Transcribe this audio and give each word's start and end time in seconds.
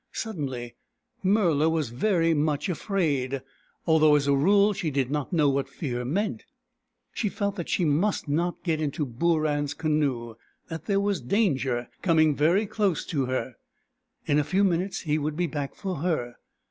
Suddenly 0.13 0.73
Murla 1.23 1.69
was 1.69 1.89
very 1.91 2.33
much 2.33 2.69
afraid, 2.69 3.43
although 3.85 4.15
as 4.15 4.25
a 4.25 4.33
rule 4.35 4.73
she 4.73 4.89
did 4.89 5.11
not 5.11 5.31
know 5.31 5.47
what 5.47 5.69
fear 5.69 6.03
meant. 6.03 6.43
She 7.13 7.29
felt 7.29 7.55
that 7.57 7.69
she 7.69 7.85
must 7.85 8.27
not 8.27 8.63
get 8.63 8.81
into 8.81 9.05
Booran's 9.05 9.75
canoe— 9.75 10.37
that 10.69 10.85
there 10.85 10.99
was 10.99 11.21
danger 11.21 11.87
coming 12.01 12.35
very 12.35 12.65
close 12.65 13.05
to 13.05 13.25
her. 13.27 13.57
In 14.25 14.39
a 14.39 14.43
few 14.43 14.63
minutes 14.63 15.01
he 15.01 15.19
would 15.19 15.37
be 15.37 15.45
back 15.45 15.75
for 15.75 15.97
her. 15.97 16.33